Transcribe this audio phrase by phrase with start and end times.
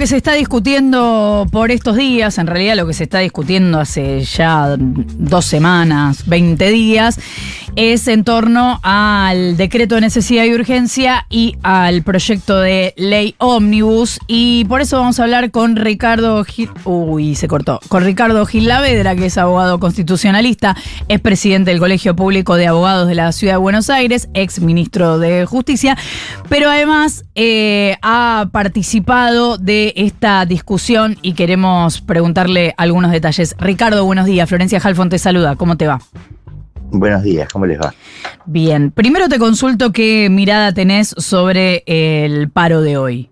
[0.00, 4.24] que se está discutiendo por estos días, en realidad lo que se está discutiendo hace
[4.24, 7.20] ya dos semanas, 20 días,
[7.76, 14.18] es en torno al decreto de necesidad y urgencia y al proyecto de ley ómnibus.
[14.26, 16.70] Y por eso vamos a hablar con Ricardo Gil.
[16.84, 17.80] Uy, se cortó.
[17.88, 20.76] Con Ricardo Gil Lavedra, que es abogado constitucionalista,
[21.08, 25.18] es presidente del Colegio Público de Abogados de la Ciudad de Buenos Aires, ex ministro
[25.18, 25.96] de Justicia,
[26.48, 33.54] pero además eh, ha participado de esta discusión y queremos preguntarle algunos detalles.
[33.58, 34.48] Ricardo, buenos días.
[34.48, 35.56] Florencia Halfon te saluda.
[35.56, 36.00] ¿Cómo te va?
[36.92, 37.94] Buenos días, ¿cómo les va?
[38.46, 43.30] Bien, primero te consulto qué mirada tenés sobre el paro de hoy.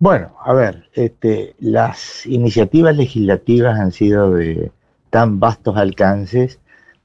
[0.00, 4.70] Bueno, a ver, este, las iniciativas legislativas han sido de
[5.10, 6.60] tan vastos alcances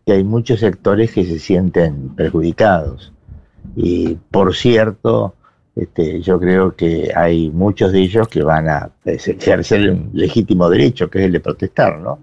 [0.06, 3.14] que hay muchos sectores que se sienten perjudicados.
[3.76, 5.36] Y por cierto,
[5.76, 11.10] este, yo creo que hay muchos de ellos que van a ejercer un legítimo derecho,
[11.10, 12.20] que es el de protestar, ¿no?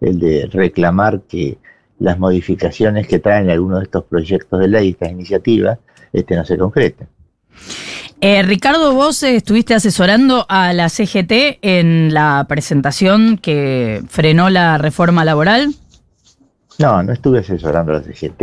[0.00, 1.58] El de reclamar que
[1.98, 5.78] las modificaciones que traen algunos de estos proyectos de ley, estas iniciativas,
[6.12, 7.08] este, no se concreten.
[8.20, 15.24] Eh, Ricardo, vos estuviste asesorando a la CGT en la presentación que frenó la reforma
[15.24, 15.74] laboral.
[16.78, 18.42] No, no estuve asesorando a la CGT.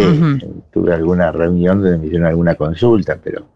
[0.71, 3.52] Tuve alguna reunión donde me hicieron alguna consulta, pero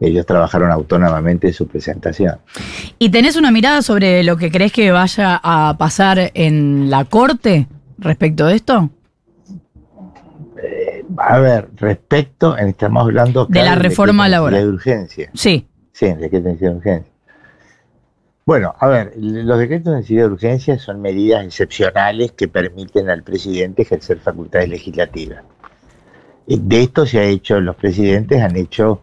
[0.00, 2.38] ellos trabajaron autónomamente en su presentación.
[2.98, 7.66] ¿Y tenés una mirada sobre lo que crees que vaya a pasar en la Corte
[7.98, 8.90] respecto de esto?
[10.62, 14.60] Eh, a ver, respecto, estamos hablando de la reforma laboral.
[14.60, 15.30] De urgencia.
[15.34, 15.66] Sí.
[15.92, 17.12] Sí, de decreto de necesidad de urgencia.
[18.46, 23.22] Bueno, a ver, los decretos de necesidad de urgencia son medidas excepcionales que permiten al
[23.22, 25.44] presidente ejercer facultades legislativas.
[26.46, 29.02] Eh, de esto se ha hecho, los presidentes han hecho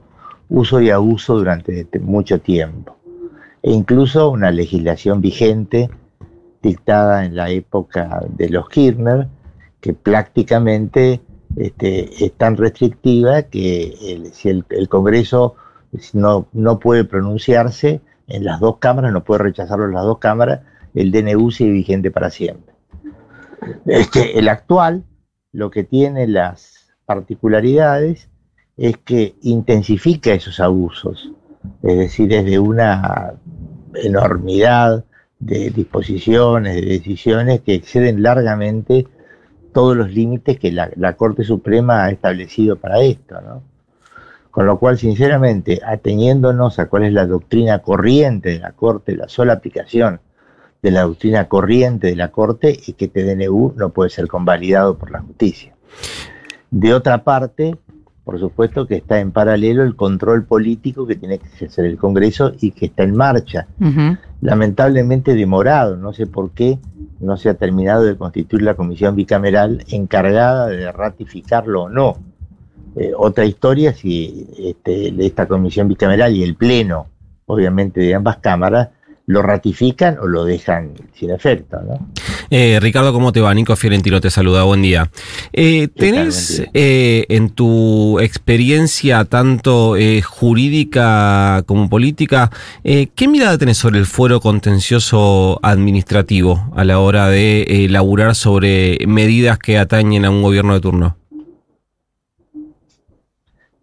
[0.49, 2.97] uso y abuso durante mucho tiempo.
[3.61, 5.89] E incluso una legislación vigente
[6.61, 9.27] dictada en la época de los Kirchner,
[9.81, 11.21] que prácticamente
[11.55, 15.55] este, es tan restrictiva que si el, Congreso
[16.13, 20.61] no, no, puede pronunciarse en las dos cámaras, no puede rechazarlo en las dos cámaras,
[20.93, 22.73] el DNU sigue vigente para siempre.
[23.85, 25.03] Este, el actual,
[25.51, 28.29] lo que tiene las particularidades
[28.77, 31.31] es que intensifica esos abusos,
[31.81, 33.33] es decir, desde una
[33.95, 35.03] enormidad
[35.39, 39.07] de disposiciones, de decisiones que exceden largamente
[39.73, 43.63] todos los límites que la, Corte Suprema ha establecido para esto, ¿no?
[44.49, 49.29] Con lo cual, sinceramente, ateniéndonos a cuál es la doctrina corriente de la Corte, la
[49.29, 50.19] sola aplicación
[50.81, 54.97] de la doctrina corriente de la Corte es que este DNU no puede ser convalidado
[54.97, 55.75] por la justicia.
[56.71, 57.77] De otra parte,
[58.27, 62.51] por supuesto que está en paralelo el control político que tiene que ejercer el Congreso
[62.59, 63.67] y que está en marcha.
[64.41, 66.77] Lamentablemente demorado, no sé por qué
[67.21, 72.17] no se ha terminado de constituir la comisión bicameral encargada de ratificarlo o no.
[72.97, 77.07] Eh, otra historia si este, esta comisión bicameral y el pleno,
[77.45, 78.89] obviamente de ambas cámaras,
[79.25, 81.79] lo ratifican o lo dejan sin efecto.
[81.81, 82.09] ¿no?
[82.49, 83.53] Eh, Ricardo, ¿cómo te va?
[83.53, 85.09] Nico Fiorentino te saluda, buen día.
[85.53, 92.51] Eh, ¿Tenés eh, en tu experiencia tanto jurídica como política,
[92.83, 99.57] qué mirada tenés sobre el fuero contencioso administrativo a la hora de elaborar sobre medidas
[99.57, 101.17] que atañen a un gobierno de turno?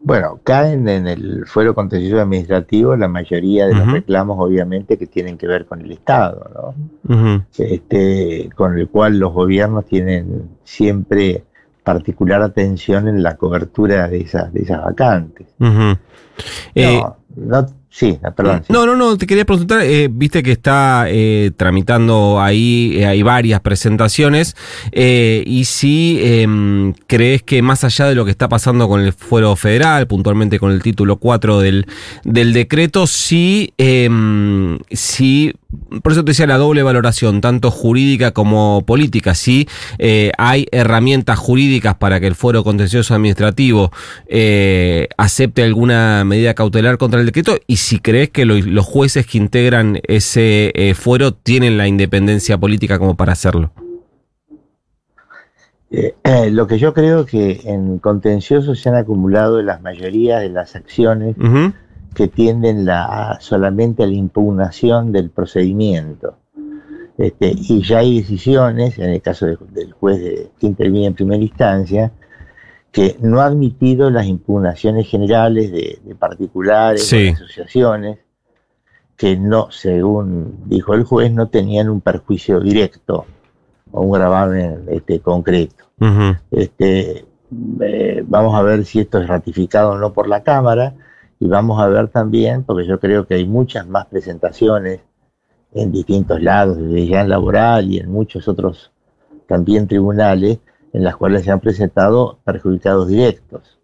[0.04, 5.38] Bueno, caen en el fuero contencioso administrativo la mayoría de los reclamos, obviamente, que tienen
[5.38, 6.74] que ver con el Estado,
[7.08, 7.46] ¿no?
[7.56, 11.44] este, con el cual los gobiernos tienen siempre
[11.82, 15.46] particular atención en la cobertura de esas, de esas vacantes.
[16.74, 17.02] Eh,
[17.36, 18.64] no, Sí, perdón.
[18.68, 23.22] No, no, no, te quería preguntar, eh, viste que está eh, tramitando ahí, eh, hay
[23.22, 24.56] varias presentaciones,
[24.92, 29.54] y si em, crees que más allá de lo que está pasando con el fuero
[29.54, 31.86] federal, puntualmente con el título 4 del,
[32.24, 35.52] del decreto, si, em, si
[36.02, 39.34] por eso te decía la doble valoración, tanto jurídica como política.
[39.34, 39.68] Si
[39.98, 43.92] eh, hay herramientas jurídicas para que el Fuero Contencioso Administrativo
[44.26, 49.36] eh, acepte alguna medida cautelar contra el decreto y si crees que los jueces que
[49.36, 53.72] integran ese eh, fuero tienen la independencia política como para hacerlo.
[56.50, 61.36] lo que yo creo que en contencioso se han acumulado las mayorías de las acciones
[62.14, 66.38] que tienden la, solamente a la impugnación del procedimiento.
[67.18, 72.12] Este, y ya hay decisiones, en el caso del juez que interviene en primera instancia,
[72.94, 78.18] que no ha admitido las impugnaciones generales de, particulares, de asociaciones,
[79.16, 83.26] que no, según dijo el juez, no tenían un perjuicio directo
[83.90, 85.86] o un gravamen este, concreto.
[86.52, 87.24] este,
[87.80, 90.94] eh, vamos a ver si esto es ratificado o no por la Cámara
[91.40, 95.00] y vamos a ver también, porque yo creo que hay muchas más presentaciones
[95.72, 98.92] en distintos lados, desde ya en laboral y en muchos otros
[99.48, 100.60] también tribunales,
[100.94, 103.78] en las cuales se han presentado perjudicados directos.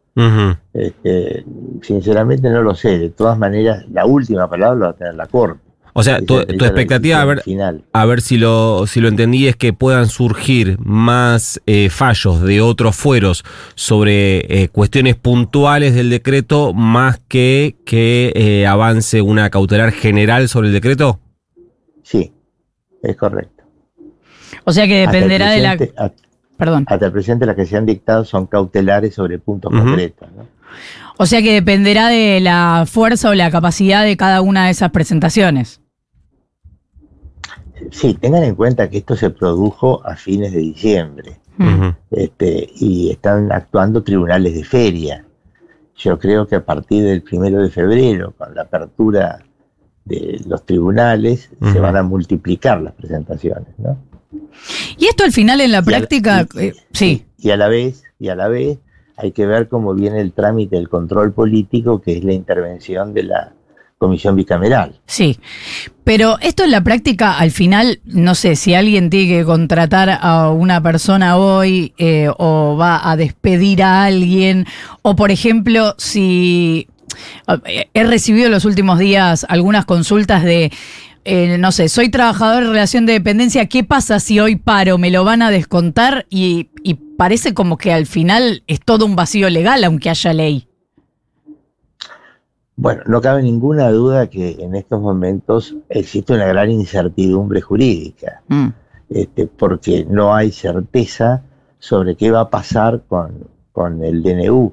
[0.73, 1.45] este,
[1.83, 5.27] sinceramente no lo sé, de todas maneras la última palabra la va a tener la
[5.27, 5.61] Corte.
[5.93, 7.43] O sea, tu, expectativa, a ver,
[7.93, 12.61] a ver si lo, si lo entendí, es que puedan surgir más eh, fallos de
[12.61, 13.43] otros fueros
[13.75, 20.69] sobre eh, cuestiones puntuales del decreto más que que eh, avance una cautelar general sobre
[20.69, 21.19] el decreto.
[22.05, 22.33] Sí,
[23.03, 23.65] es correcto.
[24.65, 26.13] O sea que dependerá de la...
[26.61, 26.85] Perdón.
[26.87, 30.29] Hasta el presente las que se han dictado son cautelares sobre puntos concretos.
[31.17, 34.91] O sea que dependerá de la fuerza o la capacidad de cada una de esas
[34.91, 35.81] presentaciones.
[37.91, 41.41] Sí, tengan en cuenta que esto se produjo a fines de diciembre
[42.11, 45.25] este, y están actuando tribunales de feria.
[45.97, 49.39] Yo creo que a partir del primero de febrero, con la apertura
[50.05, 54.10] de los tribunales, se van a multiplicar las presentaciones, ¿no?
[54.97, 57.25] Y esto al final en la práctica, eh, sí.
[57.39, 58.79] Y a la vez, y a la vez,
[59.17, 63.25] hay que ver cómo viene el trámite del control político, que es la intervención de
[63.25, 63.53] la
[63.99, 64.99] comisión bicameral.
[65.07, 65.39] Sí,
[66.05, 70.49] pero esto en la práctica, al final, no sé, si alguien tiene que contratar a
[70.49, 74.65] una persona hoy eh, o va a despedir a alguien,
[75.03, 76.89] o por ejemplo, si
[77.67, 80.73] eh, he recibido en los últimos días algunas consultas de
[81.25, 84.97] eh, no sé, soy trabajador en relación de dependencia, ¿qué pasa si hoy paro?
[84.97, 86.27] ¿Me lo van a descontar?
[86.31, 86.71] Y,
[87.19, 90.67] parece como que al final es todo un vacío legal, aunque haya ley.
[92.77, 98.69] Bueno, no cabe ninguna duda que en estos momentos existe una gran incertidumbre jurídica, mm.
[99.11, 101.43] este, porque no hay certeza
[101.79, 104.73] sobre qué va a pasar con, con el DNU,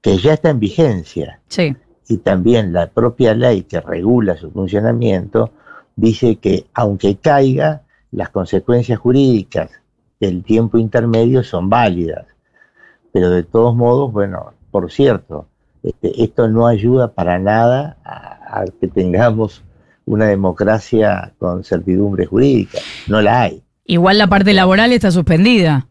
[0.00, 1.40] que ya está en vigencia.
[1.48, 1.74] Sí.
[2.08, 5.50] Y también la propia ley que regula su funcionamiento
[6.00, 9.70] dice que aunque caiga, las consecuencias jurídicas
[10.18, 12.26] del tiempo intermedio son válidas.
[13.12, 15.46] Pero de todos modos, bueno, por cierto,
[15.82, 19.62] este, esto no ayuda para nada a, que tengamos
[20.06, 22.78] una democracia con certidumbre jurídica.
[23.06, 23.62] No la hay.
[23.84, 25.86] Igual la parte laboral está suspendida.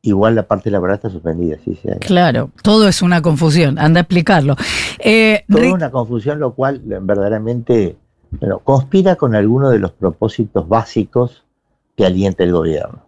[0.00, 1.88] Igual la parte laboral está suspendida, sí, sí.
[2.00, 4.56] Claro, todo es una confusión, anda a explicarlo.
[4.98, 7.96] Eh, todo es una confusión, lo cual verdaderamente
[8.30, 11.44] bueno, conspira con algunos de los propósitos básicos
[11.96, 13.02] que alienta el gobierno.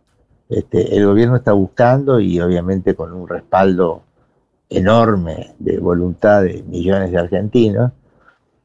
[0.49, 4.03] Este, el gobierno está buscando, y obviamente con un respaldo
[4.69, 7.93] enorme de voluntad de millones de argentinos,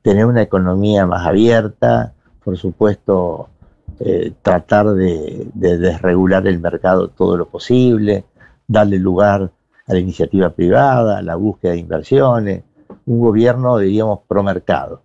[0.02, 2.14] tener una economía más abierta,
[2.44, 3.50] por supuesto,
[4.00, 8.26] eh, tratar de, de, desregular el mercado todo lo posible,
[8.68, 9.52] darle lugar
[9.88, 12.64] a la iniciativa privada, a la búsqueda de inversiones,
[13.06, 15.02] un gobierno, diríamos, pro mercado.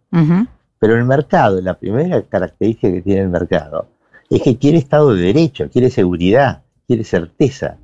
[0.81, 3.87] Pero el mercado, la primera característica que tiene el mercado,
[4.31, 7.77] es que quiere Estado de Derecho, quiere seguridad, quiere certeza.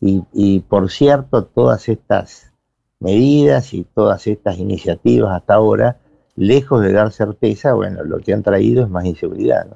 [0.00, 2.52] Y, por cierto, todas estas
[3.00, 5.96] medidas y todas estas iniciativas hasta ahora,
[6.36, 9.66] lejos de dar certeza, bueno, lo que han traído es más inseguridad.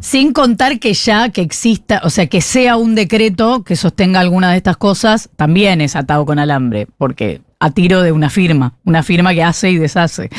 [0.00, 4.50] Sin contar que ya que exista, o sea, que sea un decreto que sostenga alguna
[4.50, 9.04] de estas cosas, también es atado con alambre, porque a tiro de una firma, una
[9.04, 10.30] firma que hace y deshace.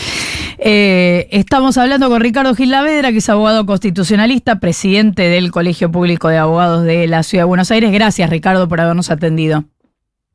[0.57, 6.29] Eh, estamos hablando con Ricardo Gil Lavedra, que es abogado constitucionalista, presidente del Colegio Público
[6.29, 7.91] de Abogados de la Ciudad de Buenos Aires.
[7.91, 9.65] Gracias, Ricardo, por habernos atendido.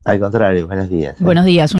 [0.05, 1.17] Al contrario, buenos días.
[1.19, 1.75] Buenos días.